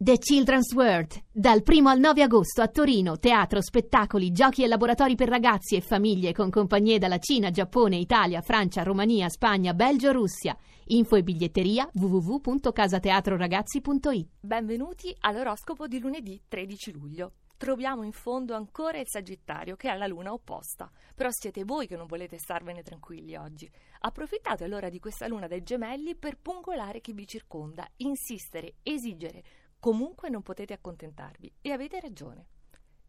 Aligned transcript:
The 0.00 0.18
Children's 0.18 0.72
World, 0.74 1.24
dal 1.32 1.64
1 1.66 1.88
al 1.88 1.98
9 1.98 2.22
agosto 2.22 2.62
a 2.62 2.68
Torino, 2.68 3.18
teatro, 3.18 3.60
spettacoli, 3.60 4.30
giochi 4.30 4.62
e 4.62 4.68
laboratori 4.68 5.16
per 5.16 5.28
ragazzi 5.28 5.74
e 5.74 5.80
famiglie 5.80 6.32
con 6.32 6.50
compagnie 6.50 6.98
dalla 6.98 7.18
Cina, 7.18 7.50
Giappone, 7.50 7.96
Italia, 7.96 8.40
Francia, 8.40 8.84
Romania, 8.84 9.28
Spagna, 9.28 9.74
Belgio, 9.74 10.12
Russia. 10.12 10.56
Info 10.90 11.16
e 11.16 11.22
biglietteria 11.24 11.90
www.casateatroragazzi.it. 11.92 14.28
Benvenuti 14.38 15.12
all'oroscopo 15.18 15.88
di 15.88 15.98
lunedì 15.98 16.40
13 16.46 16.92
luglio. 16.92 17.32
Troviamo 17.56 18.04
in 18.04 18.12
fondo 18.12 18.54
ancora 18.54 19.00
il 19.00 19.08
Sagittario 19.08 19.74
che 19.74 19.88
ha 19.88 19.96
la 19.96 20.06
luna 20.06 20.32
opposta, 20.32 20.88
però 21.12 21.28
siete 21.32 21.64
voi 21.64 21.88
che 21.88 21.96
non 21.96 22.06
volete 22.06 22.38
starvene 22.38 22.84
tranquilli 22.84 23.34
oggi. 23.34 23.68
Approfittate 24.02 24.62
allora 24.62 24.90
di 24.90 25.00
questa 25.00 25.26
luna 25.26 25.48
dei 25.48 25.64
gemelli 25.64 26.14
per 26.14 26.38
pungolare 26.38 27.00
chi 27.00 27.12
vi 27.12 27.26
circonda, 27.26 27.84
insistere, 27.96 28.74
esigere, 28.84 29.42
Comunque 29.80 30.28
non 30.28 30.42
potete 30.42 30.72
accontentarvi 30.72 31.52
e 31.60 31.70
avete 31.70 32.00
ragione. 32.00 32.46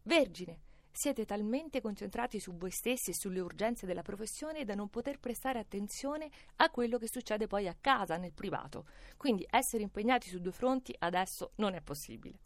Vergine, 0.04 0.62
siete 0.92 1.26
talmente 1.26 1.82
concentrati 1.82 2.40
su 2.40 2.56
voi 2.58 2.72
stessi 2.72 3.12
e 3.12 3.16
sulle 3.16 3.40
urgenze 3.40 3.86
della 3.86 4.02
professione 4.02 4.66
da 4.66 4.76
non 4.76 4.90
poter 4.90 5.20
prestare 5.20 5.58
attenzione 5.58 6.30
a 6.58 6.70
quello 6.70 6.98
che 6.98 7.08
succede 7.08 7.48
poi 7.48 7.68
a 7.68 7.78
casa, 7.80 8.18
nel 8.18 8.34
privato. 8.34 8.86
Quindi 9.18 9.46
essere 9.50 9.84
impegnati 9.84 10.30
su 10.30 10.40
due 10.40 10.52
fronti 10.52 10.94
adesso 11.00 11.52
non 11.56 11.74
è 11.74 11.82
possibile. 11.82 12.40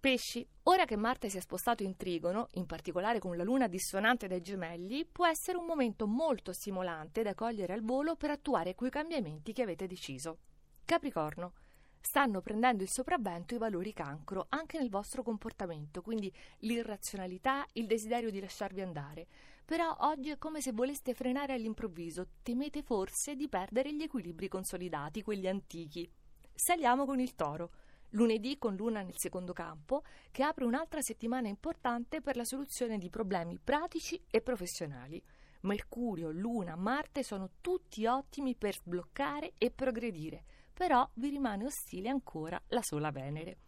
Pesci, 0.00 0.46
ora 0.64 0.86
che 0.86 0.96
Marte 0.96 1.28
si 1.28 1.36
è 1.36 1.40
spostato 1.40 1.82
in 1.82 1.96
trigono, 1.96 2.48
in 2.52 2.66
particolare 2.66 3.18
con 3.18 3.36
la 3.36 3.44
luna 3.44 3.68
dissonante 3.68 4.28
dai 4.28 4.40
gemelli, 4.40 5.04
può 5.04 5.26
essere 5.26 5.58
un 5.58 5.66
momento 5.66 6.06
molto 6.06 6.52
stimolante 6.52 7.22
da 7.22 7.34
cogliere 7.34 7.74
al 7.74 7.82
volo 7.82 8.16
per 8.16 8.30
attuare 8.30 8.74
quei 8.74 8.90
cambiamenti 8.90 9.52
che 9.52 9.62
avete 9.62 9.86
deciso. 9.86 10.38
Capricorno, 10.86 11.52
stanno 12.00 12.40
prendendo 12.40 12.82
il 12.82 12.88
sopravvento 12.88 13.54
i 13.54 13.58
valori 13.58 13.92
cancro 13.92 14.46
anche 14.48 14.78
nel 14.78 14.88
vostro 14.88 15.22
comportamento, 15.22 16.00
quindi 16.00 16.32
l'irrazionalità, 16.60 17.66
il 17.74 17.86
desiderio 17.86 18.30
di 18.30 18.40
lasciarvi 18.40 18.80
andare. 18.80 19.26
Però 19.64 19.94
oggi 20.00 20.30
è 20.30 20.38
come 20.38 20.60
se 20.60 20.72
voleste 20.72 21.14
frenare 21.14 21.52
all'improvviso, 21.52 22.26
temete 22.42 22.82
forse 22.82 23.36
di 23.36 23.48
perdere 23.48 23.94
gli 23.94 24.02
equilibri 24.02 24.48
consolidati, 24.48 25.22
quelli 25.22 25.46
antichi. 25.46 26.10
Saliamo 26.52 27.04
con 27.04 27.20
il 27.20 27.34
toro. 27.36 27.70
Lunedì 28.14 28.58
con 28.58 28.74
Luna 28.74 29.02
nel 29.02 29.16
secondo 29.16 29.52
campo, 29.52 30.02
che 30.32 30.42
apre 30.42 30.64
un'altra 30.64 31.00
settimana 31.00 31.46
importante 31.46 32.20
per 32.20 32.34
la 32.34 32.44
soluzione 32.44 32.98
di 32.98 33.08
problemi 33.08 33.60
pratici 33.62 34.20
e 34.28 34.40
professionali. 34.40 35.22
Mercurio, 35.60 36.32
Luna, 36.32 36.74
Marte 36.74 37.22
sono 37.22 37.50
tutti 37.60 38.06
ottimi 38.06 38.56
per 38.56 38.74
sbloccare 38.74 39.52
e 39.58 39.70
progredire 39.70 40.44
però 40.80 41.06
vi 41.16 41.28
rimane 41.28 41.66
ostile 41.66 42.08
ancora 42.08 42.58
la 42.68 42.80
sola 42.80 43.10
Venere. 43.10 43.58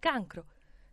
Cancro. 0.00 0.46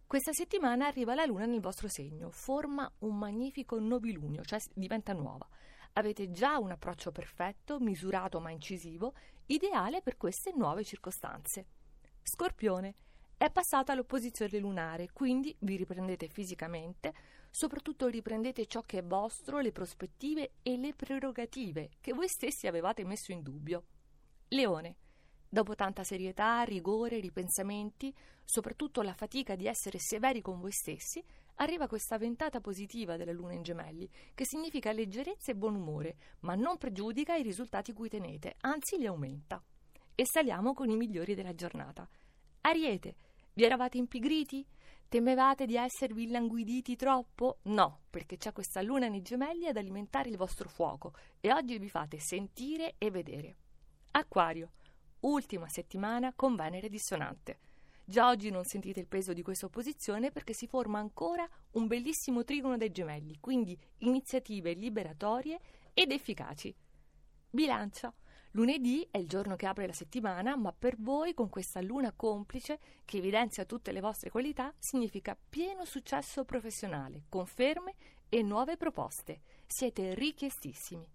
Questa 0.05 0.31
settimana 0.31 0.85
arriva 0.85 1.15
la 1.15 1.25
Luna 1.25 1.45
nel 1.45 1.61
vostro 1.61 1.87
segno, 1.87 2.29
forma 2.29 2.87
un 2.99 3.17
magnifico 3.17 3.79
nobilunio, 3.79 4.43
cioè 4.43 4.59
diventa 4.75 5.13
nuova. 5.13 5.47
Avete 5.93 6.29
già 6.29 6.59
un 6.59 6.69
approccio 6.69 7.11
perfetto, 7.11 7.79
misurato 7.79 8.39
ma 8.39 8.51
incisivo, 8.51 9.15
ideale 9.47 10.03
per 10.03 10.15
queste 10.15 10.53
nuove 10.55 10.83
circostanze. 10.83 11.65
Scorpione. 12.21 12.93
È 13.35 13.49
passata 13.49 13.95
l'opposizione 13.95 14.59
lunare, 14.59 15.09
quindi 15.11 15.55
vi 15.61 15.75
riprendete 15.75 16.27
fisicamente, 16.27 17.15
soprattutto 17.49 18.05
riprendete 18.05 18.67
ciò 18.67 18.81
che 18.81 18.99
è 18.99 19.03
vostro, 19.03 19.57
le 19.57 19.71
prospettive 19.71 20.51
e 20.61 20.77
le 20.77 20.93
prerogative 20.93 21.93
che 21.99 22.13
voi 22.13 22.27
stessi 22.27 22.67
avevate 22.67 23.03
messo 23.03 23.31
in 23.31 23.41
dubbio. 23.41 23.85
Leone. 24.49 24.97
Dopo 25.53 25.75
tanta 25.75 26.03
serietà, 26.03 26.63
rigore, 26.63 27.19
ripensamenti, 27.19 28.11
soprattutto 28.43 29.03
la 29.03 29.13
fatica 29.13 29.55
di 29.55 29.67
essere 29.67 29.99
severi 29.99 30.41
con 30.41 30.59
voi 30.59 30.71
stessi, 30.71 31.23
arriva 31.57 31.85
questa 31.85 32.17
ventata 32.17 32.59
positiva 32.59 33.17
della 33.17 33.33
luna 33.33 33.53
in 33.53 33.61
gemelli, 33.61 34.09
che 34.33 34.47
significa 34.47 34.91
leggerezza 34.91 35.51
e 35.51 35.55
buon 35.55 35.75
umore, 35.75 36.15
ma 36.39 36.55
non 36.55 36.79
pregiudica 36.79 37.35
i 37.35 37.43
risultati 37.43 37.93
cui 37.93 38.09
tenete, 38.09 38.55
anzi 38.61 38.97
li 38.97 39.05
aumenta. 39.05 39.63
E 40.15 40.25
saliamo 40.25 40.73
con 40.73 40.89
i 40.89 40.95
migliori 40.95 41.35
della 41.35 41.53
giornata. 41.53 42.09
Ariete, 42.61 43.15
vi 43.53 43.63
eravate 43.63 43.99
impigriti? 43.99 44.65
Temevate 45.07 45.67
di 45.67 45.75
esservi 45.75 46.23
illanguiditi 46.23 46.95
troppo? 46.95 47.59
No, 47.65 47.99
perché 48.09 48.37
c'è 48.37 48.53
questa 48.53 48.81
luna 48.81 49.07
nei 49.07 49.21
gemelli 49.21 49.67
ad 49.67 49.77
alimentare 49.77 50.29
il 50.29 50.37
vostro 50.37 50.67
fuoco 50.67 51.13
e 51.39 51.53
oggi 51.53 51.77
vi 51.77 51.89
fate 51.89 52.17
sentire 52.17 52.95
e 52.97 53.11
vedere. 53.11 53.55
Acquario, 54.15 54.71
ultima 55.23 55.67
settimana 55.67 56.33
con 56.33 56.55
Venere 56.55 56.89
dissonante. 56.89 57.59
Già 58.05 58.27
oggi 58.27 58.49
non 58.49 58.65
sentite 58.65 58.99
il 58.99 59.07
peso 59.07 59.31
di 59.31 59.41
questa 59.41 59.65
opposizione 59.65 60.31
perché 60.31 60.53
si 60.53 60.67
forma 60.67 60.99
ancora 60.99 61.47
un 61.71 61.87
bellissimo 61.87 62.43
trigono 62.43 62.75
dei 62.77 62.91
gemelli, 62.91 63.37
quindi 63.39 63.77
iniziative 63.99 64.73
liberatorie 64.73 65.59
ed 65.93 66.11
efficaci. 66.11 66.75
Bilancia. 67.49 68.13
Lunedì 68.55 69.07
è 69.09 69.17
il 69.17 69.27
giorno 69.27 69.55
che 69.55 69.65
apre 69.65 69.87
la 69.87 69.93
settimana, 69.93 70.55
ma 70.55 70.71
per 70.71 70.95
voi 70.99 71.33
con 71.33 71.49
questa 71.49 71.81
luna 71.81 72.11
complice 72.11 72.79
che 73.03 73.17
evidenzia 73.17 73.65
tutte 73.65 73.91
le 73.91 73.99
vostre 73.99 74.29
qualità 74.29 74.71
significa 74.77 75.35
pieno 75.49 75.85
successo 75.85 76.43
professionale, 76.45 77.23
conferme 77.29 77.95
e 78.29 78.43
nuove 78.43 78.77
proposte. 78.77 79.41
Siete 79.65 80.13
richiestissimi 80.13 81.07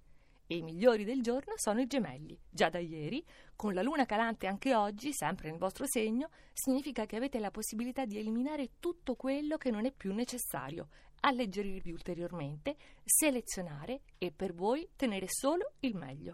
e 0.49 0.57
i 0.57 0.63
migliori 0.63 1.05
del 1.05 1.23
giorno 1.23 1.53
sono 1.57 1.81
i 1.81 1.87
gemelli. 1.87 2.37
Già 2.51 2.71
da 2.71 2.79
ieri, 2.79 3.25
con 3.55 3.75
la 3.75 3.83
luna 3.83 4.07
calante 4.07 4.47
anche 4.47 4.75
oggi, 4.75 5.13
sempre 5.13 5.51
nel 5.51 5.59
vostro 5.59 5.87
segno, 5.87 6.31
significa 6.55 7.07
che 7.07 7.17
avete 7.17 7.39
la 7.39 7.51
possibilità 7.51 8.07
di 8.07 8.19
eliminare 8.19 8.71
tutto 8.81 9.15
quello 9.15 9.59
che 9.59 9.71
non 9.71 9.85
è 9.85 9.93
più 9.93 10.13
necessario, 10.15 10.89
alleggerirvi 11.21 11.93
ulteriormente, 11.93 12.77
selezionare 13.05 14.01
e 14.17 14.33
per 14.33 14.55
voi 14.55 14.89
tenere 14.97 15.27
solo 15.29 15.73
il 15.81 15.95
meglio. 15.95 16.27